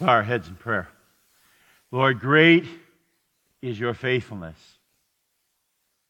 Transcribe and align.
Our 0.00 0.22
heads 0.22 0.46
in 0.46 0.54
prayer. 0.54 0.88
Lord, 1.90 2.20
great 2.20 2.64
is 3.60 3.80
your 3.80 3.94
faithfulness. 3.94 4.56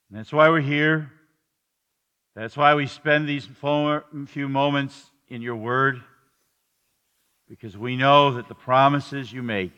And 0.09 0.19
that's 0.19 0.33
why 0.33 0.51
we're 0.51 0.61
here. 0.61 1.11
That's 2.35 2.57
why 2.57 2.75
we 2.75 2.87
spend 2.87 3.27
these 3.27 3.49
few 4.27 4.49
moments 4.49 5.11
in 5.29 5.41
your 5.41 5.57
word, 5.57 6.03
because 7.49 7.77
we 7.77 7.97
know 7.97 8.35
that 8.35 8.49
the 8.49 8.55
promises 8.55 9.33
you 9.33 9.43
make 9.43 9.73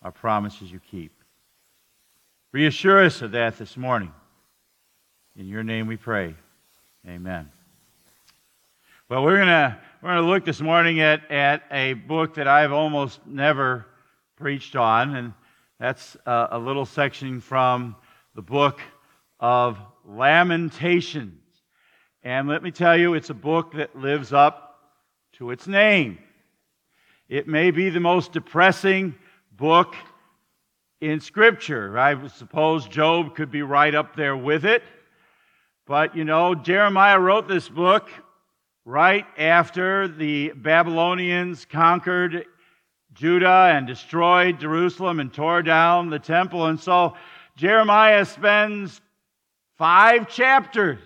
are 0.00 0.12
promises 0.12 0.70
you 0.70 0.80
keep. 0.90 1.12
Reassure 2.52 3.04
us 3.04 3.22
of 3.22 3.32
that 3.32 3.58
this 3.58 3.76
morning. 3.76 4.12
In 5.36 5.48
your 5.48 5.64
name 5.64 5.88
we 5.88 5.96
pray. 5.96 6.34
Amen. 7.08 7.50
Well, 9.08 9.24
we're 9.24 9.36
going 9.36 9.48
to 9.48 9.78
we're 10.04 10.10
going 10.10 10.22
to 10.22 10.30
look 10.30 10.44
this 10.44 10.60
morning 10.60 11.00
at, 11.00 11.30
at 11.30 11.62
a 11.70 11.94
book 11.94 12.34
that 12.34 12.46
I've 12.46 12.72
almost 12.72 13.26
never 13.26 13.86
preached 14.36 14.76
on, 14.76 15.16
and 15.16 15.32
that's 15.80 16.14
a, 16.26 16.48
a 16.50 16.58
little 16.58 16.84
section 16.84 17.40
from 17.40 17.96
the 18.34 18.42
book 18.42 18.82
of 19.40 19.78
Lamentations. 20.04 21.40
And 22.22 22.48
let 22.48 22.62
me 22.62 22.70
tell 22.70 22.94
you, 22.94 23.14
it's 23.14 23.30
a 23.30 23.34
book 23.34 23.72
that 23.76 23.96
lives 23.96 24.30
up 24.30 24.78
to 25.38 25.52
its 25.52 25.66
name. 25.66 26.18
It 27.30 27.48
may 27.48 27.70
be 27.70 27.88
the 27.88 27.98
most 27.98 28.32
depressing 28.32 29.14
book 29.52 29.94
in 31.00 31.18
Scripture. 31.18 31.98
I 31.98 32.28
suppose 32.28 32.86
Job 32.88 33.34
could 33.34 33.50
be 33.50 33.62
right 33.62 33.94
up 33.94 34.16
there 34.16 34.36
with 34.36 34.66
it. 34.66 34.82
But 35.86 36.14
you 36.14 36.26
know, 36.26 36.54
Jeremiah 36.54 37.18
wrote 37.18 37.48
this 37.48 37.70
book 37.70 38.10
right 38.84 39.26
after 39.38 40.08
the 40.08 40.52
Babylonians 40.54 41.64
conquered 41.64 42.44
Judah 43.14 43.70
and 43.72 43.86
destroyed 43.86 44.60
Jerusalem 44.60 45.20
and 45.20 45.32
tore 45.32 45.62
down 45.62 46.10
the 46.10 46.18
temple. 46.18 46.66
And 46.66 46.78
so 46.78 47.14
Jeremiah 47.56 48.24
spends 48.24 49.00
five 49.78 50.28
chapters 50.28 51.00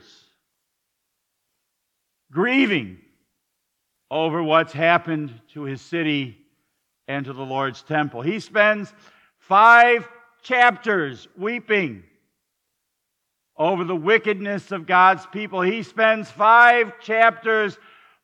grieving 2.32 2.98
over 4.10 4.42
what's 4.42 4.72
happened 4.72 5.40
to 5.52 5.62
his 5.62 5.80
city 5.80 6.36
and 7.06 7.26
to 7.26 7.32
the 7.32 7.44
Lord's 7.44 7.82
temple. 7.82 8.22
He 8.22 8.40
spends 8.40 8.92
five 9.38 10.08
chapters 10.42 11.28
weeping 11.36 12.02
over 13.58 13.82
the 13.84 13.96
wickedness 13.96 14.70
of 14.70 14.86
God's 14.86 15.26
people. 15.26 15.60
He 15.62 15.82
spends 15.82 16.30
five 16.30 17.00
chapters 17.00 17.76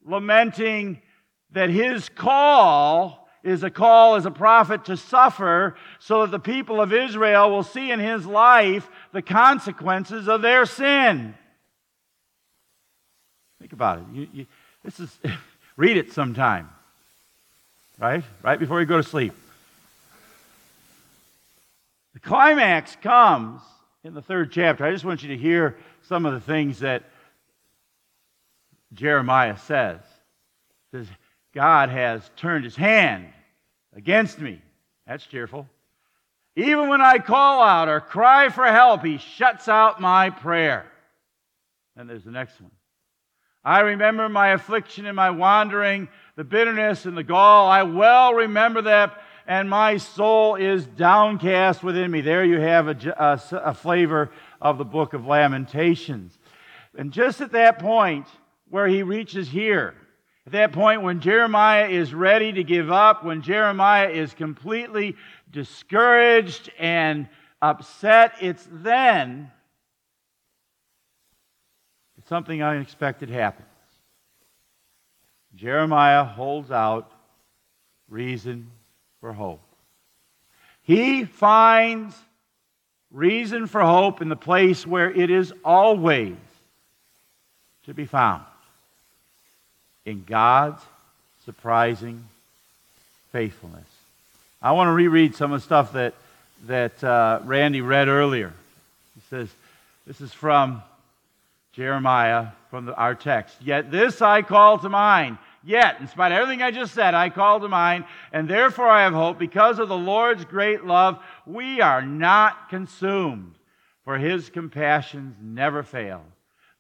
lamenting 0.05 1.03
that 1.51 1.71
his 1.71 2.09
call 2.09 3.29
is 3.43 3.63
a 3.63 3.71
call 3.71 4.15
as 4.15 4.27
a 4.27 4.31
prophet 4.31 4.87
to 4.87 4.97
suffer 4.97 5.77
so 5.99 6.23
that 6.23 6.31
the 6.31 6.39
people 6.39 6.81
of 6.81 6.93
Israel 6.93 7.51
will 7.51 7.63
see 7.63 7.91
in 7.91 8.01
his 8.01 8.25
life 8.25 8.89
the 9.13 9.23
consequences 9.23 10.29
of 10.29 10.41
their 10.41 10.65
sin. 10.65 11.35
Think 13.61 13.73
about 13.73 13.99
it. 13.99 14.05
You, 14.13 14.29
you, 14.33 14.47
this 14.85 15.01
is, 15.01 15.19
read 15.77 15.97
it 15.97 16.13
sometime, 16.13 16.71
right? 17.99 18.25
Right 18.43 18.59
before 18.59 18.81
you 18.81 18.87
go 18.87 18.97
to 18.97 19.03
sleep. 19.03 19.35
The 22.15 22.21
climax 22.21 22.97
comes 23.03 23.61
in 24.05 24.13
the 24.13 24.23
third 24.23 24.53
chapter, 24.53 24.85
I 24.85 24.93
just 24.93 25.05
want 25.05 25.23
you 25.23 25.31
to 25.31 25.37
hear 25.37 25.79
some 26.03 26.27
of 26.27 26.35
the 26.35 26.41
things 26.41 26.81
that 26.81 27.05
Jeremiah 28.93 29.57
says. 29.57 30.01
He 30.93 30.99
says, 30.99 31.09
God 31.55 31.89
has 31.89 32.31
turned 32.37 32.65
his 32.65 32.77
hand 32.77 33.27
against 33.97 34.39
me. 34.39 34.61
That's 35.07 35.25
cheerful. 35.25 35.67
Even 36.55 36.89
when 36.89 37.01
I 37.01 37.19
call 37.19 37.63
out 37.63 37.89
or 37.89 38.01
cry 38.01 38.51
for 38.51 38.67
help, 38.67 39.03
he 39.05 39.17
shuts 39.17 39.69
out 39.69 40.01
my 40.01 40.31
prayer. 40.31 40.87
And 41.97 42.09
there's 42.09 42.25
the 42.25 42.31
next 42.31 42.61
one. 42.61 42.71
I 43.65 43.81
remember 43.81 44.29
my 44.29 44.51
affliction 44.51 45.07
and 45.07 45.17
my 45.17 45.31
wandering, 45.31 46.09
the 46.37 46.45
bitterness 46.45 47.07
and 47.07 47.17
the 47.17 47.25
gall. 47.25 47.69
I 47.69 47.83
well 47.85 48.35
remember 48.35 48.83
that 48.83 49.24
and 49.47 49.69
my 49.69 49.97
soul 49.99 50.55
is 50.55 50.87
downcast 50.87 51.83
within 51.83 52.11
me. 52.11 52.21
There 52.21 52.45
you 52.45 52.61
have 52.61 52.89
a, 52.89 53.15
a, 53.19 53.41
a 53.59 53.75
flavor 53.75 54.31
of 54.61 54.79
the 54.79 54.85
book 54.85 55.13
of 55.13 55.27
Lamentations. 55.27 56.39
And 56.97 57.13
just 57.13 57.41
at 57.41 57.53
that 57.53 57.79
point 57.79 58.27
where 58.71 58.87
he 58.87 59.03
reaches 59.03 59.49
here, 59.49 59.95
at 60.47 60.53
that 60.53 60.73
point 60.73 61.03
when 61.03 61.21
Jeremiah 61.21 61.89
is 61.89 62.15
ready 62.15 62.53
to 62.53 62.65
give 62.65 62.91
up, 62.91 63.25
when 63.25 63.43
Jeremiah 63.43 64.09
is 64.09 64.33
completely 64.35 65.17
discouraged 65.51 66.71
and 66.79 67.29
upset, 67.61 68.35
it's 68.41 68.67
then 68.71 69.51
something 72.29 72.63
unexpected 72.63 73.29
happens. 73.29 73.69
Jeremiah 75.55 76.25
holds 76.25 76.71
out 76.71 77.13
reason 78.09 78.71
for 79.25 79.33
hope. 79.33 79.63
He 80.83 81.25
finds 81.25 82.15
reason 83.11 83.67
for 83.67 83.81
hope 83.81 84.21
in 84.21 84.29
the 84.29 84.37
place 84.37 84.87
where 84.87 85.11
it 85.11 85.31
is 85.31 85.51
always 85.65 86.37
to 87.87 87.95
be 87.95 88.05
found 88.05 88.43
in 90.05 90.25
God's 90.25 90.83
surprising 91.47 92.23
faithfulness. 93.33 93.89
I 94.61 94.73
want 94.73 94.89
to 94.89 94.93
reread 94.93 95.35
some 95.35 95.53
of 95.53 95.63
the 95.63 95.65
stuff 95.65 95.95
that, 95.95 96.13
that 96.67 97.03
uh, 97.03 97.41
Randy 97.45 97.81
read 97.81 98.09
earlier. 98.09 98.53
He 99.15 99.23
says, 99.31 99.49
This 100.07 100.21
is 100.21 100.35
from 100.35 100.83
Jeremiah, 101.73 102.49
from 102.69 102.85
the, 102.85 102.95
our 102.95 103.15
text. 103.15 103.57
Yet 103.63 103.91
this 103.91 104.21
I 104.21 104.43
call 104.43 104.81
to 104.81 104.91
mind 104.91 105.39
Yet, 105.67 105.99
in 105.99 106.09
spite 106.09 106.31
of 106.31 106.39
everything 106.39 106.63
I 106.63 106.71
just 106.71 106.93
said, 106.93 107.15
I 107.15 107.31
call 107.31 107.61
to 107.61 107.69
mind, 107.69 108.05
and 108.33 108.49
therefore 108.49 108.89
I 108.89 109.05
have 109.05 109.15
hope. 109.15 109.39
Because 109.39 109.79
of 109.79 109.89
the 109.89 109.97
Lord's 109.97 110.45
great 110.45 110.85
love, 110.85 111.19
we 111.47 111.81
are 111.81 112.03
not 112.03 112.69
consumed, 112.69 113.55
for 114.05 114.19
his 114.19 114.51
compassions 114.51 115.37
never 115.41 115.83
fail. 115.83 116.23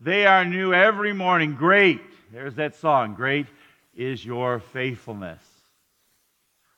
They 0.01 0.27
are 0.27 0.45
new 0.45 0.75
every 0.75 1.15
morning. 1.15 1.55
Great, 1.55 2.03
there's 2.31 2.57
that 2.57 2.77
song, 2.77 3.15
great 3.15 3.47
is 3.95 4.25
your 4.25 4.59
faithfulness. 4.59 5.43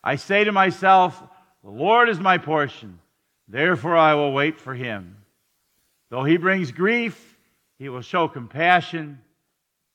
I 0.05 0.15
say 0.15 0.45
to 0.45 0.53
myself, 0.53 1.21
The 1.65 1.71
Lord 1.71 2.09
is 2.09 2.21
my 2.21 2.39
portion, 2.39 3.01
therefore 3.49 3.97
I 3.97 4.15
will 4.15 4.33
wait 4.33 4.61
for 4.61 4.75
him. 4.75 5.17
Though 6.11 6.23
he 6.23 6.37
brings 6.37 6.71
grief, 6.71 7.37
he 7.79 7.89
will 7.89 8.03
show 8.03 8.29
compassion 8.29 9.21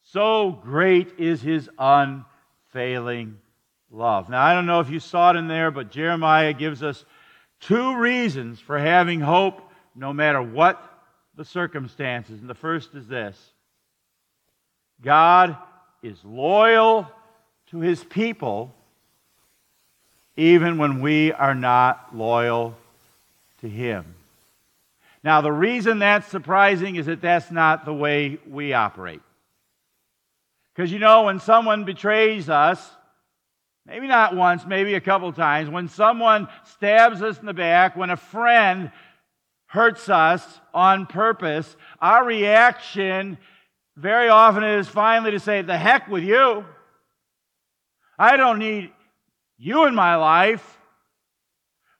so 0.03 0.51
great 0.51 1.13
is 1.17 1.41
his 1.41 1.69
unfailing 1.78 3.38
love. 3.91 4.29
Now, 4.29 4.44
I 4.44 4.53
don't 4.53 4.66
know 4.66 4.79
if 4.79 4.89
you 4.89 5.00
saw 5.00 5.31
it 5.31 5.38
in 5.38 5.47
there, 5.47 5.72
but 5.72 5.91
Jeremiah 5.91 6.53
gives 6.53 6.84
us 6.84 7.06
two 7.59 7.97
reasons 7.97 8.59
for 8.59 8.78
having 8.78 9.19
hope 9.19 9.62
no 9.95 10.13
matter 10.13 10.41
what 10.41 10.81
the 11.35 11.45
circumstances. 11.45 12.39
And 12.41 12.50
the 12.50 12.56
first 12.56 12.94
is 12.95 13.07
this 13.07 13.38
God 15.01 15.57
is 16.01 16.23
loyal 16.23 17.07
to 17.68 17.79
his 17.79 18.03
people 18.03 18.73
even 20.35 20.78
when 20.78 21.01
we 21.01 21.31
are 21.33 21.56
not 21.56 22.16
loyal 22.16 22.75
to 23.59 23.69
him. 23.69 24.16
Now, 25.23 25.41
the 25.41 25.51
reason 25.51 26.00
that's 26.00 26.28
surprising 26.28 26.95
is 26.95 27.06
that 27.06 27.22
that's 27.22 27.51
not 27.51 27.85
the 27.85 27.94
way 27.94 28.39
we 28.50 28.73
operate. 28.73 29.22
Because 30.81 30.92
you 30.92 30.97
know, 30.97 31.25
when 31.25 31.40
someone 31.40 31.84
betrays 31.84 32.50
us, 32.50 32.90
maybe 33.86 34.08
not 34.08 34.36
once, 34.36 34.66
maybe 34.66 34.95
a 34.95 35.00
couple 35.00 35.31
times, 35.31 35.69
when 35.69 35.88
someone 35.88 36.48
stabs 36.63 37.22
us 37.22 37.38
in 37.38 37.45
the 37.45 37.54
back, 37.54 37.95
when 37.95 38.10
a 38.10 38.18
friend 38.18 38.92
hurts 39.68 40.10
us 40.10 40.44
on 40.74 41.06
purpose, 41.06 41.75
our 42.00 42.25
reaction 42.25 43.38
very 43.95 44.28
often 44.30 44.63
is 44.63 44.88
finally 44.88 45.30
to 45.30 45.39
say, 45.39 45.62
The 45.62 45.78
heck 45.78 46.07
with 46.07 46.24
you. 46.24 46.66
I 48.18 48.36
don't 48.36 48.57
need 48.57 48.92
you 49.60 49.86
in 49.86 49.94
my 49.94 50.16
life. 50.16 50.80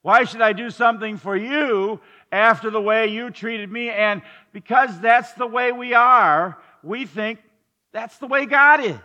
Why 0.02 0.24
should 0.24 0.42
I 0.42 0.54
do 0.54 0.72
something 0.72 1.18
for 1.18 1.38
you 1.38 2.02
after 2.32 2.72
the 2.72 2.82
way 2.82 3.10
you 3.10 3.30
treated 3.30 3.72
me? 3.72 3.92
And 3.92 4.24
because 4.54 5.00
that's 5.02 5.34
the 5.34 5.46
way 5.46 5.72
we 5.72 5.94
are, 5.94 6.58
we 6.82 7.06
think 7.06 7.38
that's 7.94 8.18
the 8.18 8.28
way 8.28 8.46
God 8.46 8.84
is. 8.84 8.96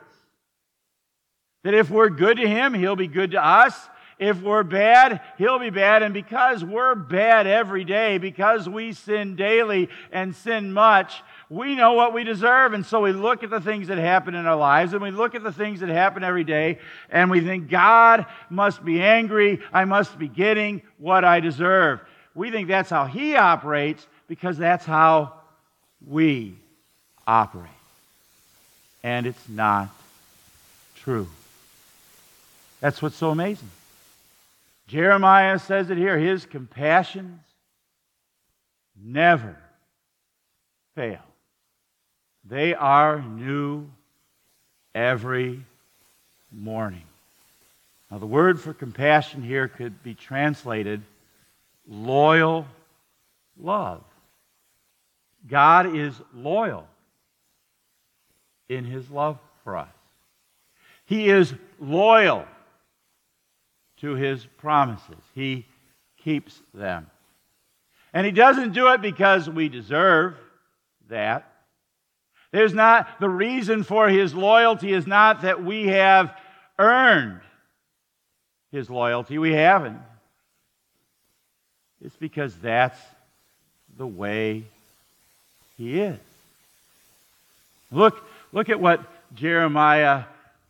That 1.64 1.74
if 1.74 1.90
we're 1.90 2.10
good 2.10 2.36
to 2.36 2.48
Him, 2.48 2.74
He'll 2.74 2.96
be 2.96 3.08
good 3.08 3.32
to 3.32 3.44
us. 3.44 3.74
If 4.18 4.40
we're 4.40 4.62
bad, 4.62 5.20
He'll 5.36 5.58
be 5.58 5.70
bad. 5.70 6.02
And 6.02 6.14
because 6.14 6.64
we're 6.64 6.94
bad 6.94 7.46
every 7.46 7.84
day, 7.84 8.18
because 8.18 8.68
we 8.68 8.92
sin 8.92 9.36
daily 9.36 9.90
and 10.12 10.34
sin 10.34 10.72
much, 10.72 11.22
we 11.50 11.74
know 11.74 11.92
what 11.92 12.14
we 12.14 12.24
deserve. 12.24 12.72
And 12.72 12.86
so 12.86 13.02
we 13.02 13.12
look 13.12 13.42
at 13.42 13.50
the 13.50 13.60
things 13.60 13.88
that 13.88 13.98
happen 13.98 14.34
in 14.34 14.46
our 14.46 14.56
lives 14.56 14.92
and 14.92 15.02
we 15.02 15.10
look 15.10 15.34
at 15.34 15.42
the 15.42 15.52
things 15.52 15.80
that 15.80 15.88
happen 15.88 16.24
every 16.24 16.44
day 16.44 16.78
and 17.10 17.30
we 17.30 17.40
think, 17.40 17.68
God 17.68 18.26
must 18.48 18.84
be 18.84 19.02
angry. 19.02 19.60
I 19.72 19.84
must 19.84 20.18
be 20.18 20.28
getting 20.28 20.82
what 20.98 21.24
I 21.24 21.40
deserve. 21.40 22.00
We 22.34 22.50
think 22.50 22.68
that's 22.68 22.90
how 22.90 23.06
He 23.06 23.36
operates 23.36 24.06
because 24.28 24.56
that's 24.56 24.84
how 24.84 25.34
we 26.06 26.58
operate. 27.26 27.75
And 29.06 29.25
it's 29.25 29.49
not 29.49 29.88
true. 30.97 31.29
That's 32.81 33.00
what's 33.00 33.14
so 33.14 33.31
amazing. 33.31 33.70
Jeremiah 34.88 35.61
says 35.61 35.91
it 35.91 35.97
here 35.97 36.19
his 36.19 36.44
compassions 36.44 37.38
never 39.00 39.56
fail. 40.97 41.23
They 42.44 42.75
are 42.75 43.23
new 43.23 43.88
every 44.93 45.62
morning. 46.50 47.05
Now, 48.11 48.19
the 48.19 48.26
word 48.26 48.61
for 48.61 48.75
compassion 48.75 49.41
here 49.41 49.69
could 49.69 50.03
be 50.03 50.14
translated 50.14 51.00
loyal 51.88 52.67
love. 53.56 54.03
God 55.49 55.94
is 55.94 56.12
loyal 56.35 56.88
in 58.68 58.84
his 58.84 59.10
love 59.10 59.38
for 59.64 59.76
us. 59.76 59.88
He 61.06 61.28
is 61.28 61.54
loyal 61.80 62.46
to 63.98 64.14
his 64.14 64.44
promises. 64.58 65.22
He 65.34 65.66
keeps 66.22 66.60
them. 66.74 67.06
And 68.12 68.26
he 68.26 68.32
doesn't 68.32 68.72
do 68.72 68.88
it 68.92 69.00
because 69.00 69.48
we 69.48 69.68
deserve 69.68 70.34
that. 71.08 71.52
There's 72.50 72.74
not, 72.74 73.20
the 73.20 73.28
reason 73.28 73.82
for 73.82 74.08
his 74.08 74.34
loyalty 74.34 74.92
is 74.92 75.06
not 75.06 75.42
that 75.42 75.62
we 75.62 75.88
have 75.88 76.34
earned 76.78 77.40
his 78.72 78.90
loyalty. 78.90 79.38
We 79.38 79.52
haven't. 79.52 80.00
It's 82.04 82.16
because 82.16 82.54
that's 82.56 82.98
the 83.96 84.06
way 84.06 84.64
he 85.76 86.00
is. 86.00 86.19
Look, 87.90 88.22
look 88.52 88.69
at 88.69 88.81
what 88.81 89.00
Jeremiah 89.34 90.25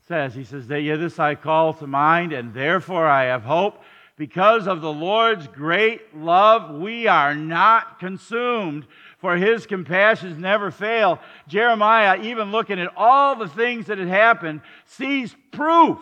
says. 0.08 0.34
He 0.34 0.44
says, 0.44 0.68
that 0.68 0.80
yeah, 0.82 0.96
this 0.96 1.18
I 1.18 1.34
call 1.34 1.74
to 1.74 1.86
mind, 1.86 2.32
and 2.32 2.54
therefore 2.54 3.06
I 3.06 3.24
have 3.24 3.42
hope. 3.42 3.82
Because 4.16 4.66
of 4.66 4.80
the 4.80 4.92
Lord's 4.92 5.46
great 5.46 6.16
love, 6.16 6.74
we 6.74 7.06
are 7.06 7.34
not 7.34 7.98
consumed, 7.98 8.86
for 9.18 9.36
his 9.36 9.66
compassions 9.66 10.38
never 10.38 10.70
fail. 10.70 11.20
Jeremiah, 11.48 12.18
even 12.22 12.50
looking 12.50 12.80
at 12.80 12.92
all 12.96 13.36
the 13.36 13.48
things 13.48 13.86
that 13.86 13.98
had 13.98 14.08
happened, 14.08 14.62
sees 14.86 15.36
proof 15.52 15.98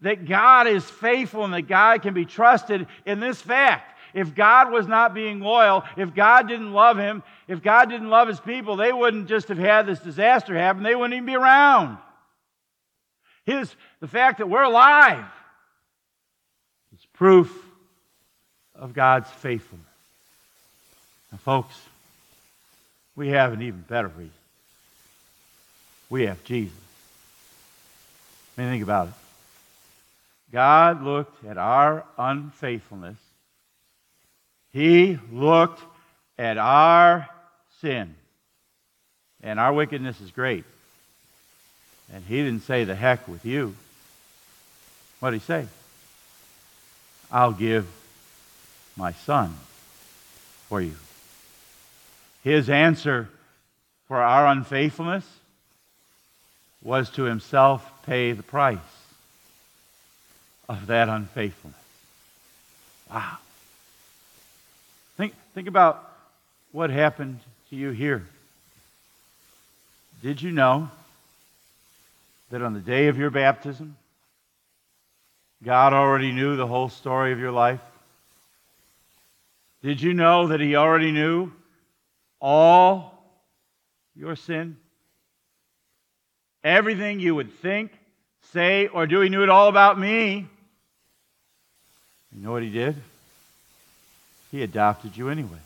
that 0.00 0.26
God 0.26 0.66
is 0.66 0.84
faithful 0.84 1.44
and 1.44 1.52
that 1.52 1.68
God 1.68 2.02
can 2.02 2.14
be 2.14 2.24
trusted 2.24 2.86
in 3.04 3.20
this 3.20 3.40
fact. 3.40 3.93
If 4.14 4.34
God 4.34 4.70
was 4.70 4.86
not 4.86 5.12
being 5.12 5.40
loyal, 5.40 5.82
if 5.96 6.14
God 6.14 6.48
didn't 6.48 6.72
love 6.72 6.96
him, 6.96 7.22
if 7.48 7.62
God 7.62 7.90
didn't 7.90 8.08
love 8.08 8.28
his 8.28 8.38
people, 8.38 8.76
they 8.76 8.92
wouldn't 8.92 9.28
just 9.28 9.48
have 9.48 9.58
had 9.58 9.86
this 9.86 9.98
disaster 9.98 10.56
happen, 10.56 10.84
they 10.84 10.94
wouldn't 10.94 11.14
even 11.14 11.26
be 11.26 11.34
around. 11.34 11.98
His, 13.44 13.74
the 14.00 14.08
fact 14.08 14.38
that 14.38 14.48
we're 14.48 14.62
alive 14.62 15.24
is 16.94 17.04
proof 17.12 17.52
of 18.74 18.94
God's 18.94 19.28
faithfulness. 19.30 19.86
Now, 21.32 21.38
folks, 21.38 21.78
we 23.16 23.28
have 23.28 23.52
an 23.52 23.62
even 23.62 23.80
better 23.82 24.08
reason. 24.08 24.30
We 26.08 26.26
have 26.26 26.42
Jesus. 26.44 26.78
I 28.56 28.62
mean, 28.62 28.70
think 28.70 28.82
about 28.84 29.08
it. 29.08 29.14
God 30.52 31.02
looked 31.02 31.44
at 31.44 31.58
our 31.58 32.04
unfaithfulness. 32.16 33.16
He 34.74 35.20
looked 35.32 35.80
at 36.36 36.58
our 36.58 37.28
sin. 37.80 38.16
And 39.40 39.60
our 39.60 39.72
wickedness 39.72 40.20
is 40.20 40.32
great. 40.32 40.64
And 42.12 42.24
he 42.24 42.38
didn't 42.38 42.64
say, 42.64 42.82
the 42.82 42.96
heck 42.96 43.28
with 43.28 43.46
you. 43.46 43.76
What 45.20 45.30
did 45.30 45.40
he 45.40 45.46
say? 45.46 45.66
I'll 47.30 47.52
give 47.52 47.86
my 48.96 49.12
son 49.12 49.54
for 50.68 50.80
you. 50.80 50.96
His 52.42 52.68
answer 52.68 53.28
for 54.08 54.20
our 54.20 54.46
unfaithfulness 54.48 55.24
was 56.82 57.10
to 57.10 57.22
himself 57.22 57.90
pay 58.04 58.32
the 58.32 58.42
price 58.42 58.78
of 60.68 60.88
that 60.88 61.08
unfaithfulness. 61.08 61.78
Wow. 63.10 63.38
Think, 65.16 65.34
think 65.54 65.68
about 65.68 66.10
what 66.72 66.90
happened 66.90 67.38
to 67.70 67.76
you 67.76 67.90
here. 67.90 68.24
Did 70.22 70.42
you 70.42 70.50
know 70.50 70.90
that 72.50 72.62
on 72.62 72.74
the 72.74 72.80
day 72.80 73.06
of 73.08 73.18
your 73.18 73.30
baptism, 73.30 73.96
God 75.62 75.92
already 75.92 76.32
knew 76.32 76.56
the 76.56 76.66
whole 76.66 76.88
story 76.88 77.32
of 77.32 77.38
your 77.38 77.52
life? 77.52 77.80
Did 79.82 80.00
you 80.00 80.14
know 80.14 80.48
that 80.48 80.60
He 80.60 80.76
already 80.76 81.12
knew 81.12 81.52
all 82.40 83.22
your 84.16 84.34
sin? 84.34 84.76
Everything 86.64 87.20
you 87.20 87.34
would 87.34 87.52
think, 87.60 87.92
say, 88.52 88.88
or 88.88 89.06
do, 89.06 89.20
He 89.20 89.28
knew 89.28 89.42
it 89.42 89.50
all 89.50 89.68
about 89.68 89.98
me. 89.98 90.48
You 92.34 92.40
know 92.40 92.50
what 92.50 92.62
He 92.62 92.70
did? 92.70 92.96
He 94.54 94.62
adopted 94.62 95.16
you 95.16 95.30
anyway. 95.30 95.58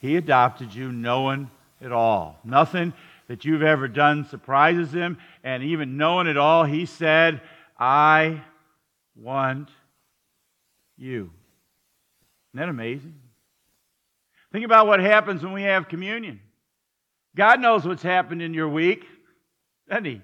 He 0.00 0.16
adopted 0.16 0.74
you 0.74 0.90
knowing 0.90 1.50
it 1.82 1.92
all. 1.92 2.38
Nothing 2.44 2.94
that 3.28 3.44
you've 3.44 3.62
ever 3.62 3.88
done 3.88 4.26
surprises 4.30 4.90
him. 4.90 5.18
And 5.44 5.62
even 5.62 5.98
knowing 5.98 6.28
it 6.28 6.38
all, 6.38 6.64
he 6.64 6.86
said, 6.86 7.42
I 7.78 8.40
want 9.14 9.68
you. 10.96 11.30
Isn't 12.54 12.60
that 12.60 12.70
amazing? 12.70 13.16
Think 14.50 14.64
about 14.64 14.86
what 14.86 15.00
happens 15.00 15.42
when 15.42 15.52
we 15.52 15.64
have 15.64 15.90
communion. 15.90 16.40
God 17.36 17.60
knows 17.60 17.84
what's 17.84 18.02
happened 18.02 18.40
in 18.40 18.54
your 18.54 18.70
week, 18.70 19.04
doesn't 19.90 20.06
He? 20.06 20.22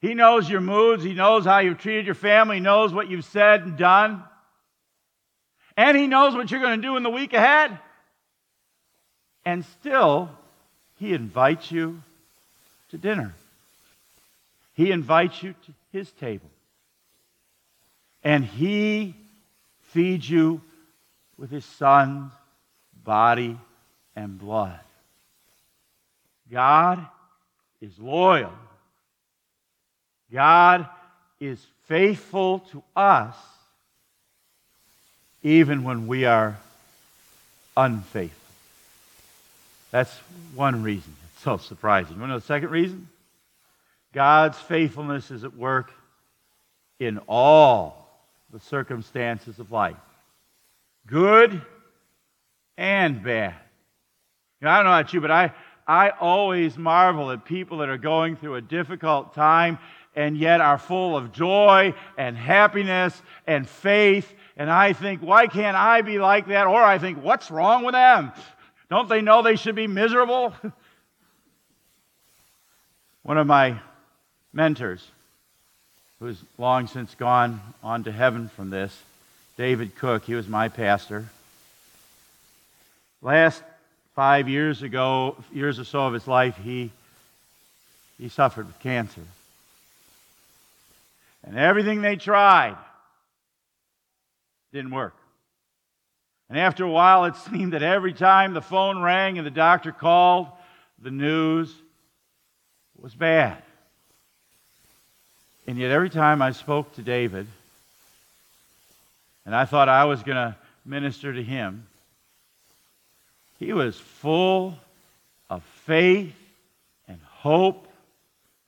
He 0.00 0.14
knows 0.14 0.48
your 0.48 0.60
moods. 0.60 1.02
He 1.02 1.14
knows 1.14 1.44
how 1.44 1.58
you've 1.58 1.78
treated 1.78 2.06
your 2.06 2.14
family. 2.14 2.58
He 2.58 2.62
knows 2.62 2.94
what 2.94 3.10
you've 3.10 3.24
said 3.24 3.62
and 3.62 3.76
done. 3.76 4.22
And 5.78 5.96
He 5.96 6.08
knows 6.08 6.34
what 6.34 6.50
you're 6.50 6.60
going 6.60 6.82
to 6.82 6.86
do 6.86 6.96
in 6.96 7.04
the 7.04 7.08
week 7.08 7.32
ahead. 7.32 7.78
And 9.44 9.64
still, 9.64 10.28
He 10.98 11.14
invites 11.14 11.70
you 11.70 12.02
to 12.90 12.98
dinner. 12.98 13.32
He 14.74 14.90
invites 14.90 15.40
you 15.40 15.52
to 15.52 15.72
His 15.92 16.10
table. 16.10 16.50
And 18.24 18.44
He 18.44 19.14
feeds 19.92 20.28
you 20.28 20.60
with 21.38 21.52
His 21.52 21.64
Son's 21.64 22.32
body 23.04 23.56
and 24.16 24.36
blood. 24.36 24.80
God 26.50 27.06
is 27.80 27.96
loyal. 28.00 28.52
God 30.32 30.88
is 31.38 31.64
faithful 31.86 32.58
to 32.72 32.82
us 32.96 33.36
even 35.48 35.82
when 35.82 36.06
we 36.06 36.26
are 36.26 36.58
unfaithful. 37.74 38.36
That's 39.90 40.14
one 40.54 40.82
reason. 40.82 41.14
It's 41.32 41.42
so 41.42 41.56
surprising. 41.56 42.16
You 42.16 42.20
want 42.20 42.30
to 42.30 42.34
know 42.34 42.38
the 42.40 42.46
second 42.46 42.70
reason? 42.70 43.08
God's 44.12 44.58
faithfulness 44.58 45.30
is 45.30 45.44
at 45.44 45.56
work 45.56 45.90
in 46.98 47.18
all 47.26 48.10
the 48.52 48.60
circumstances 48.60 49.58
of 49.58 49.72
life, 49.72 49.96
good 51.06 51.62
and 52.76 53.22
bad. 53.22 53.54
You 54.60 54.66
know, 54.66 54.70
I 54.70 54.76
don't 54.76 54.84
know 54.84 54.98
about 54.98 55.14
you, 55.14 55.20
but 55.22 55.30
I, 55.30 55.52
I 55.86 56.10
always 56.10 56.76
marvel 56.76 57.30
at 57.30 57.46
people 57.46 57.78
that 57.78 57.88
are 57.88 57.96
going 57.96 58.36
through 58.36 58.56
a 58.56 58.60
difficult 58.60 59.34
time 59.34 59.78
and 60.18 60.36
yet 60.36 60.60
are 60.60 60.78
full 60.78 61.16
of 61.16 61.30
joy 61.30 61.94
and 62.16 62.36
happiness 62.36 63.22
and 63.46 63.68
faith. 63.68 64.28
And 64.56 64.68
I 64.68 64.92
think, 64.92 65.22
why 65.22 65.46
can't 65.46 65.76
I 65.76 66.02
be 66.02 66.18
like 66.18 66.48
that? 66.48 66.66
Or 66.66 66.82
I 66.82 66.98
think, 66.98 67.22
what's 67.22 67.52
wrong 67.52 67.84
with 67.84 67.92
them? 67.92 68.32
Don't 68.90 69.08
they 69.08 69.20
know 69.20 69.42
they 69.42 69.54
should 69.54 69.76
be 69.76 69.86
miserable? 69.86 70.52
One 73.22 73.38
of 73.38 73.46
my 73.46 73.78
mentors, 74.52 75.06
who's 76.18 76.42
long 76.58 76.88
since 76.88 77.14
gone 77.14 77.60
on 77.84 78.02
to 78.02 78.10
heaven 78.10 78.48
from 78.48 78.70
this, 78.70 79.00
David 79.56 79.94
Cook, 79.94 80.24
he 80.24 80.34
was 80.34 80.48
my 80.48 80.68
pastor. 80.68 81.26
Last 83.22 83.62
five 84.16 84.48
years 84.48 84.82
ago, 84.82 85.36
years 85.52 85.78
or 85.78 85.84
so 85.84 86.08
of 86.08 86.12
his 86.12 86.26
life, 86.26 86.56
he, 86.56 86.90
he 88.18 88.28
suffered 88.28 88.66
with 88.66 88.80
cancer. 88.80 89.22
And 91.48 91.56
everything 91.56 92.02
they 92.02 92.16
tried 92.16 92.76
didn't 94.70 94.90
work. 94.90 95.16
And 96.50 96.58
after 96.58 96.84
a 96.84 96.90
while, 96.90 97.24
it 97.24 97.36
seemed 97.50 97.72
that 97.72 97.82
every 97.82 98.12
time 98.12 98.52
the 98.52 98.60
phone 98.60 99.00
rang 99.00 99.38
and 99.38 99.46
the 99.46 99.50
doctor 99.50 99.90
called, 99.90 100.48
the 101.00 101.10
news 101.10 101.74
was 103.00 103.14
bad. 103.14 103.62
And 105.66 105.78
yet, 105.78 105.90
every 105.90 106.10
time 106.10 106.42
I 106.42 106.52
spoke 106.52 106.94
to 106.94 107.02
David, 107.02 107.46
and 109.46 109.54
I 109.54 109.64
thought 109.64 109.88
I 109.88 110.04
was 110.04 110.22
going 110.22 110.36
to 110.36 110.56
minister 110.84 111.32
to 111.32 111.42
him, 111.42 111.86
he 113.58 113.72
was 113.72 113.98
full 113.98 114.78
of 115.48 115.62
faith 115.86 116.34
and 117.06 117.20
hope 117.22 117.86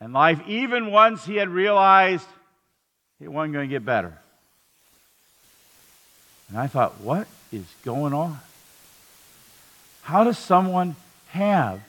and 0.01 0.15
life, 0.15 0.41
even 0.47 0.91
once 0.91 1.27
he 1.27 1.37
had 1.37 1.51
realized 1.51 2.27
it 3.21 3.29
wasn't 3.29 3.55
going 3.55 3.69
to 3.69 3.73
get 3.73 3.85
better. 3.85 4.19
And 6.49 6.59
I 6.59 6.67
thought, 6.67 7.01
what 7.01 7.29
is 7.53 7.65
going 7.85 8.13
on? 8.13 8.39
How 10.03 10.25
does 10.25 10.39
someone 10.39 10.97
have 11.29 11.81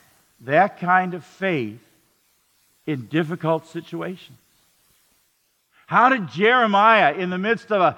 that 0.41 0.79
kind 0.79 1.13
of 1.13 1.25
faith 1.25 1.79
in 2.85 3.07
difficult 3.07 3.67
situations? 3.67 4.37
How 5.87 6.09
did 6.09 6.29
Jeremiah, 6.29 7.13
in 7.13 7.29
the 7.29 7.37
midst 7.37 7.71
of 7.71 7.81
a 7.81 7.97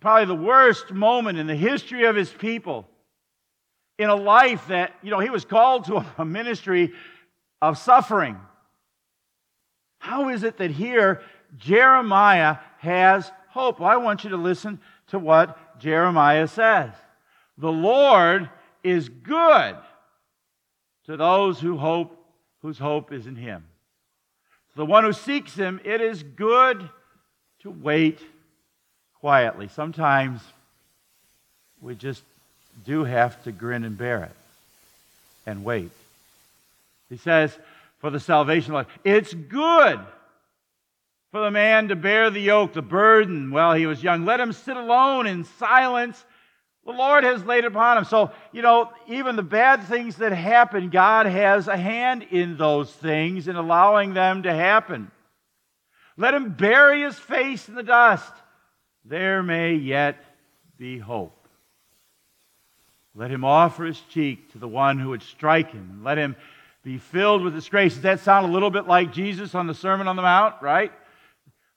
probably 0.00 0.26
the 0.26 0.42
worst 0.42 0.92
moment 0.92 1.38
in 1.38 1.46
the 1.46 1.56
history 1.56 2.04
of 2.04 2.14
his 2.14 2.30
people, 2.30 2.86
in 3.98 4.10
a 4.10 4.14
life 4.14 4.68
that, 4.68 4.92
you 5.02 5.10
know, 5.10 5.18
he 5.18 5.30
was 5.30 5.46
called 5.46 5.86
to 5.86 6.04
a 6.18 6.24
ministry 6.26 6.92
of 7.62 7.78
suffering. 7.78 8.38
How 9.98 10.28
is 10.28 10.42
it 10.42 10.58
that 10.58 10.70
here 10.70 11.22
Jeremiah 11.58 12.56
has 12.78 13.30
hope? 13.48 13.80
Well, 13.80 13.90
I 13.90 13.96
want 13.96 14.24
you 14.24 14.30
to 14.30 14.36
listen 14.36 14.80
to 15.08 15.18
what 15.18 15.78
Jeremiah 15.78 16.48
says. 16.48 16.90
The 17.58 17.72
Lord 17.72 18.48
is 18.82 19.08
good 19.08 19.76
to 21.06 21.16
those 21.16 21.60
who 21.60 21.76
hope, 21.76 22.18
whose 22.62 22.78
hope 22.78 23.12
is 23.12 23.26
in 23.26 23.36
him. 23.36 23.64
To 24.72 24.76
the 24.78 24.86
one 24.86 25.04
who 25.04 25.12
seeks 25.12 25.54
him, 25.54 25.80
it 25.84 26.00
is 26.00 26.22
good 26.22 26.88
to 27.60 27.70
wait 27.70 28.18
quietly. 29.20 29.68
Sometimes 29.68 30.40
we 31.80 31.94
just 31.94 32.22
do 32.84 33.04
have 33.04 33.42
to 33.44 33.52
grin 33.52 33.84
and 33.84 33.96
bear 33.96 34.24
it 34.24 34.36
and 35.46 35.64
wait. 35.64 35.90
He 37.08 37.16
says, 37.16 37.56
for 38.00 38.10
the 38.10 38.20
salvation 38.20 38.72
of 38.72 38.86
life, 38.86 38.98
it's 39.04 39.32
good 39.32 40.00
for 41.34 41.40
the 41.40 41.50
man 41.50 41.88
to 41.88 41.96
bear 41.96 42.30
the 42.30 42.38
yoke, 42.38 42.74
the 42.74 42.80
burden, 42.80 43.50
while 43.50 43.74
he 43.74 43.86
was 43.86 44.00
young. 44.00 44.24
Let 44.24 44.38
him 44.38 44.52
sit 44.52 44.76
alone 44.76 45.26
in 45.26 45.42
silence. 45.42 46.24
The 46.86 46.92
Lord 46.92 47.24
has 47.24 47.44
laid 47.44 47.64
upon 47.64 47.98
him. 47.98 48.04
So, 48.04 48.30
you 48.52 48.62
know, 48.62 48.92
even 49.08 49.34
the 49.34 49.42
bad 49.42 49.82
things 49.82 50.14
that 50.18 50.30
happen, 50.30 50.90
God 50.90 51.26
has 51.26 51.66
a 51.66 51.76
hand 51.76 52.22
in 52.30 52.56
those 52.56 52.88
things 52.88 53.48
in 53.48 53.56
allowing 53.56 54.14
them 54.14 54.44
to 54.44 54.54
happen. 54.54 55.10
Let 56.16 56.34
him 56.34 56.52
bury 56.52 57.02
his 57.02 57.18
face 57.18 57.68
in 57.68 57.74
the 57.74 57.82
dust. 57.82 58.32
There 59.04 59.42
may 59.42 59.74
yet 59.74 60.24
be 60.78 60.98
hope. 60.98 61.48
Let 63.12 63.32
him 63.32 63.44
offer 63.44 63.86
his 63.86 64.00
cheek 64.10 64.52
to 64.52 64.58
the 64.58 64.68
one 64.68 65.00
who 65.00 65.08
would 65.08 65.22
strike 65.24 65.72
him, 65.72 65.88
and 65.94 66.04
let 66.04 66.16
him 66.16 66.36
be 66.84 66.98
filled 66.98 67.42
with 67.42 67.54
disgrace. 67.54 67.94
Does 67.94 68.02
that 68.02 68.20
sound 68.20 68.46
a 68.46 68.52
little 68.52 68.70
bit 68.70 68.86
like 68.86 69.12
Jesus 69.12 69.56
on 69.56 69.66
the 69.66 69.74
Sermon 69.74 70.06
on 70.06 70.14
the 70.14 70.22
Mount, 70.22 70.62
right? 70.62 70.92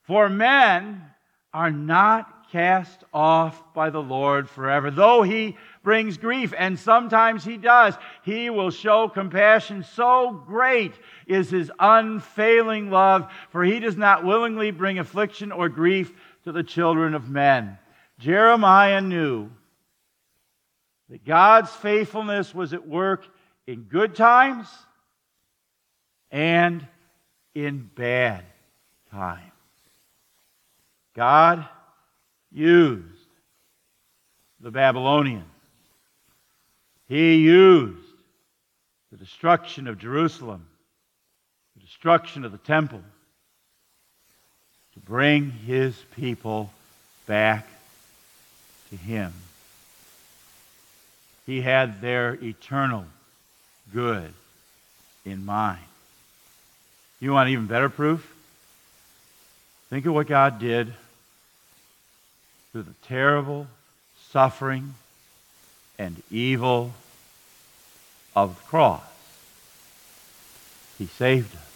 For 0.08 0.30
men 0.30 1.04
are 1.52 1.70
not 1.70 2.50
cast 2.50 3.04
off 3.12 3.74
by 3.74 3.90
the 3.90 4.00
Lord 4.00 4.48
forever. 4.48 4.90
Though 4.90 5.22
he 5.22 5.58
brings 5.82 6.16
grief, 6.16 6.54
and 6.56 6.78
sometimes 6.78 7.44
he 7.44 7.58
does, 7.58 7.94
he 8.22 8.48
will 8.48 8.70
show 8.70 9.10
compassion. 9.10 9.82
So 9.82 10.42
great 10.46 10.94
is 11.26 11.50
his 11.50 11.70
unfailing 11.78 12.90
love, 12.90 13.30
for 13.50 13.62
he 13.62 13.80
does 13.80 13.98
not 13.98 14.24
willingly 14.24 14.70
bring 14.70 14.98
affliction 14.98 15.52
or 15.52 15.68
grief 15.68 16.10
to 16.44 16.52
the 16.52 16.62
children 16.62 17.14
of 17.14 17.28
men. 17.28 17.76
Jeremiah 18.18 19.02
knew 19.02 19.50
that 21.10 21.26
God's 21.26 21.70
faithfulness 21.70 22.54
was 22.54 22.72
at 22.72 22.88
work 22.88 23.26
in 23.66 23.82
good 23.82 24.14
times 24.14 24.68
and 26.30 26.86
in 27.54 27.90
bad 27.94 28.46
times. 29.10 29.52
God 31.18 31.66
used 32.52 33.02
the 34.60 34.70
Babylonians. 34.70 35.42
He 37.08 37.34
used 37.38 37.98
the 39.10 39.16
destruction 39.16 39.88
of 39.88 39.98
Jerusalem, 39.98 40.64
the 41.74 41.82
destruction 41.82 42.44
of 42.44 42.52
the 42.52 42.58
temple, 42.58 43.02
to 44.94 45.00
bring 45.00 45.50
his 45.50 45.96
people 46.14 46.70
back 47.26 47.66
to 48.90 48.96
him. 48.96 49.32
He 51.46 51.62
had 51.62 52.00
their 52.00 52.34
eternal 52.34 53.06
good 53.92 54.32
in 55.24 55.44
mind. 55.44 55.80
You 57.18 57.32
want 57.32 57.48
even 57.48 57.66
better 57.66 57.88
proof? 57.88 58.24
Think 59.90 60.06
of 60.06 60.14
what 60.14 60.28
God 60.28 60.60
did 60.60 60.94
through 62.78 62.84
the 62.84 63.08
terrible 63.08 63.66
suffering 64.30 64.94
and 65.98 66.22
evil 66.30 66.92
of 68.36 68.54
the 68.54 68.62
cross. 68.68 69.02
He 70.96 71.06
saved 71.06 71.52
us, 71.56 71.72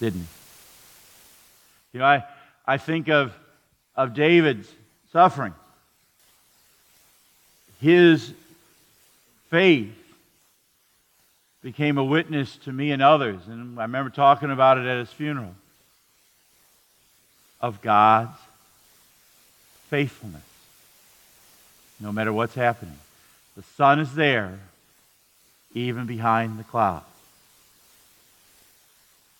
didn't 0.00 0.20
he? 0.20 0.26
You 1.92 2.00
know, 2.00 2.06
I, 2.06 2.24
I 2.66 2.78
think 2.78 3.10
of, 3.10 3.34
of 3.94 4.14
David's 4.14 4.72
suffering 5.12 5.52
his 7.78 8.32
faith 9.50 9.92
became 11.62 11.98
a 11.98 12.04
witness 12.04 12.56
to 12.64 12.72
me 12.72 12.90
and 12.90 13.02
others. 13.02 13.46
And 13.46 13.78
I 13.78 13.82
remember 13.82 14.08
talking 14.08 14.50
about 14.50 14.78
it 14.78 14.86
at 14.86 14.96
his 14.96 15.10
funeral 15.10 15.54
of 17.60 17.82
God's 17.82 18.38
faithfulness, 19.96 20.42
no 22.00 22.12
matter 22.12 22.30
what's 22.30 22.54
happening. 22.54 22.98
The 23.56 23.62
sun 23.78 23.98
is 23.98 24.14
there, 24.14 24.58
even 25.72 26.04
behind 26.04 26.58
the 26.58 26.64
clouds. 26.64 27.06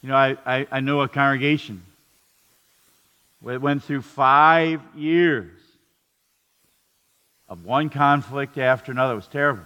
You 0.02 0.08
know, 0.08 0.16
I, 0.16 0.38
I, 0.46 0.66
I 0.72 0.80
know 0.80 1.02
a 1.02 1.08
congregation 1.08 1.82
that 3.42 3.60
went 3.60 3.84
through 3.84 4.00
five 4.00 4.80
years 4.96 5.52
of 7.50 7.66
one 7.66 7.90
conflict 7.90 8.56
after 8.56 8.92
another. 8.92 9.12
It 9.12 9.16
was 9.16 9.26
terrible. 9.26 9.64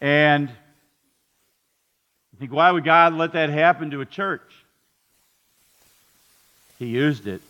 And 0.00 0.48
I 0.48 2.40
think, 2.40 2.52
why 2.52 2.72
would 2.72 2.82
God 2.82 3.14
let 3.14 3.34
that 3.34 3.50
happen 3.50 3.92
to 3.92 4.00
a 4.00 4.06
church? 4.06 4.50
He 6.80 6.86
used 6.86 7.28
it 7.28 7.40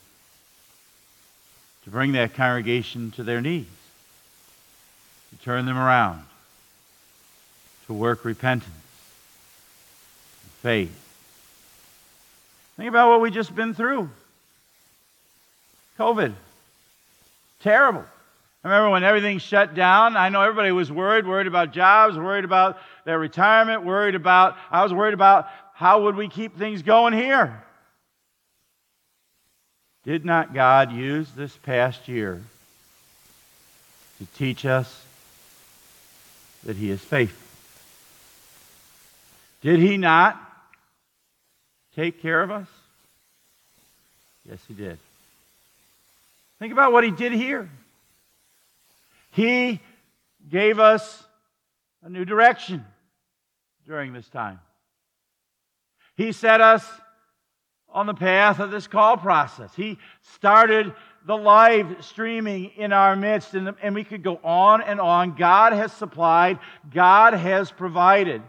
to 1.84 1.90
bring 1.90 2.12
that 2.12 2.34
congregation 2.34 3.10
to 3.12 3.22
their 3.22 3.40
knees, 3.40 3.66
to 5.30 5.44
turn 5.44 5.66
them 5.66 5.76
around, 5.76 6.22
to 7.86 7.92
work 7.92 8.24
repentance, 8.24 8.70
faith. 10.62 11.00
Think 12.76 12.88
about 12.88 13.10
what 13.10 13.20
we've 13.20 13.32
just 13.32 13.54
been 13.54 13.74
through. 13.74 14.10
COVID. 15.98 16.32
Terrible. 17.60 18.04
I 18.64 18.68
remember 18.68 18.90
when 18.90 19.04
everything 19.04 19.38
shut 19.38 19.74
down, 19.74 20.16
I 20.16 20.30
know 20.30 20.40
everybody 20.40 20.72
was 20.72 20.90
worried, 20.90 21.26
worried 21.26 21.46
about 21.46 21.72
jobs, 21.72 22.16
worried 22.16 22.46
about 22.46 22.78
their 23.04 23.18
retirement, 23.18 23.84
worried 23.84 24.14
about, 24.14 24.56
I 24.70 24.82
was 24.82 24.92
worried 24.92 25.14
about 25.14 25.48
how 25.74 26.04
would 26.04 26.16
we 26.16 26.28
keep 26.28 26.58
things 26.58 26.82
going 26.82 27.12
here. 27.12 27.62
Did 30.04 30.24
not 30.24 30.52
God 30.54 30.92
use 30.92 31.30
this 31.32 31.56
past 31.56 32.08
year 32.08 32.42
to 34.18 34.26
teach 34.36 34.64
us 34.64 35.04
that 36.64 36.76
He 36.76 36.90
is 36.90 37.00
faithful? 37.00 37.40
Did 39.62 39.80
He 39.80 39.96
not 39.96 40.40
take 41.96 42.20
care 42.20 42.42
of 42.42 42.50
us? 42.50 42.68
Yes, 44.48 44.60
He 44.68 44.74
did. 44.74 44.98
Think 46.58 46.72
about 46.72 46.92
what 46.92 47.04
he 47.04 47.10
did 47.10 47.32
here. 47.32 47.68
He 49.32 49.80
gave 50.48 50.78
us 50.78 51.22
a 52.02 52.08
new 52.08 52.24
direction 52.24 52.84
during 53.86 54.12
this 54.12 54.28
time. 54.28 54.60
He 56.16 56.32
set 56.32 56.60
us 56.60 56.88
on 57.94 58.06
the 58.06 58.14
path 58.14 58.58
of 58.58 58.72
this 58.72 58.88
call 58.88 59.16
process. 59.16 59.72
He 59.74 59.98
started 60.34 60.92
the 61.24 61.36
live 61.36 62.04
streaming 62.04 62.72
in 62.76 62.92
our 62.92 63.16
midst, 63.16 63.54
and, 63.54 63.74
and 63.80 63.94
we 63.94 64.04
could 64.04 64.22
go 64.22 64.38
on 64.44 64.82
and 64.82 65.00
on. 65.00 65.36
God 65.36 65.72
has 65.72 65.92
supplied, 65.92 66.58
God 66.92 67.32
has 67.32 67.70
provided. 67.70 68.42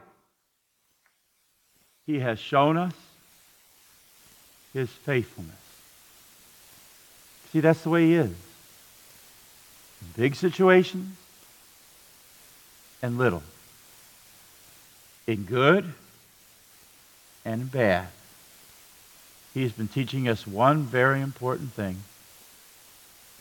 He 2.05 2.19
has 2.19 2.39
shown 2.39 2.75
us 2.75 2.93
His 4.73 4.89
faithfulness. 4.89 5.55
See, 7.53 7.61
that's 7.61 7.81
the 7.83 7.89
way 7.89 8.07
He 8.07 8.15
is. 8.15 8.35
Big 10.17 10.35
situations 10.35 11.15
and 13.01 13.17
little, 13.17 13.43
in 15.27 15.43
good 15.43 15.93
and 17.45 17.71
bad. 17.71 18.07
He 19.55 19.63
has 19.63 19.71
been 19.71 19.87
teaching 19.87 20.27
us 20.27 20.45
one 20.45 20.83
very 20.83 21.21
important 21.21 21.71
thing. 21.71 22.03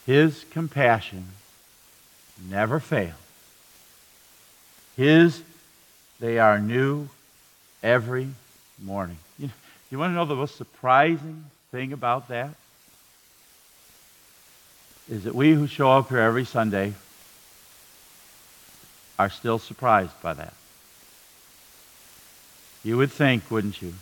His 0.07 0.45
compassion 0.53 1.27
never 2.49 2.79
fails. 2.79 3.15
His, 4.97 5.43
they 6.21 6.39
are 6.39 6.61
new 6.61 7.09
every 7.83 8.29
morning. 8.81 9.19
You, 9.41 9.51
you 9.91 9.99
want 9.99 10.13
to 10.13 10.15
know 10.15 10.25
the 10.25 10.37
most 10.37 10.55
surprising 10.55 11.47
thing 11.73 11.93
about 11.93 12.29
that? 12.29 12.51
Is 15.11 15.25
that 15.25 15.35
we 15.35 15.53
who 15.53 15.67
show 15.67 15.91
up 15.91 16.11
here 16.11 16.21
every 16.21 16.45
Sunday 16.45 16.95
are 19.19 19.31
still 19.31 19.59
surprised 19.59 20.23
by 20.23 20.35
that. 20.35 20.55
You 22.85 22.99
would 22.99 23.11
think, 23.11 23.51
wouldn't 23.51 23.83
you, 23.83 23.95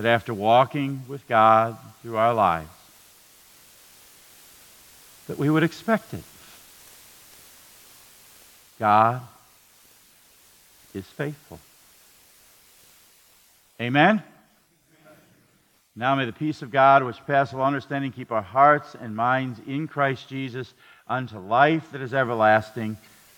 that 0.00 0.08
after 0.08 0.32
walking 0.32 1.02
with 1.08 1.28
God 1.28 1.76
through 2.00 2.16
our 2.16 2.32
lives, 2.32 2.70
that 5.28 5.36
we 5.36 5.50
would 5.50 5.62
expect 5.62 6.14
it. 6.14 6.24
God 8.78 9.20
is 10.94 11.04
faithful. 11.04 11.60
Amen? 13.78 14.22
Now 15.94 16.14
may 16.14 16.24
the 16.24 16.32
peace 16.32 16.62
of 16.62 16.70
God, 16.70 17.02
which 17.02 17.18
passes 17.26 17.52
all 17.52 17.62
understanding, 17.62 18.10
keep 18.10 18.32
our 18.32 18.40
hearts 18.40 18.96
and 18.98 19.14
minds 19.14 19.60
in 19.66 19.86
Christ 19.86 20.30
Jesus 20.30 20.72
unto 21.06 21.38
life 21.38 21.92
that 21.92 22.00
is 22.00 22.14
everlasting. 22.14 22.96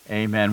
Amen. 0.09 0.51